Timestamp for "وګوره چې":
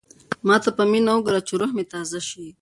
1.15-1.53